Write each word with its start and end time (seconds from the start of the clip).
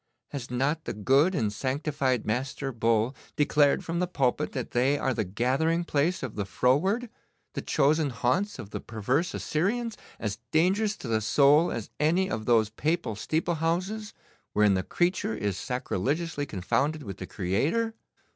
Has 0.29 0.49
not 0.49 0.85
the 0.85 0.93
good 0.93 1.35
and 1.35 1.53
sanctified 1.53 2.25
Master 2.25 2.71
Bull 2.71 3.15
declared 3.35 3.85
from 3.85 3.99
the 3.99 4.07
pulpit 4.07 4.51
that 4.53 4.71
they 4.71 4.97
are 4.97 5.13
the 5.13 5.23
gathering 5.23 5.83
place 5.83 6.23
of 6.23 6.33
the 6.35 6.43
froward, 6.43 7.07
the 7.53 7.61
chosen 7.61 8.09
haunts 8.09 8.57
of 8.57 8.71
the 8.71 8.79
perverse 8.79 9.35
Assyrians, 9.35 9.97
as 10.19 10.39
dangerous 10.49 10.97
to 10.97 11.07
the 11.07 11.21
soul 11.21 11.71
as 11.71 11.91
any 11.99 12.31
of 12.31 12.45
those 12.45 12.71
Papal 12.71 13.15
steeple 13.15 13.55
houses 13.61 14.15
wherein 14.53 14.73
the 14.73 14.81
creature 14.81 15.35
is 15.35 15.55
sacrilegiously 15.55 16.47
confounded 16.47 17.03
with 17.03 17.17
the 17.17 17.27
Creator? 17.27 17.93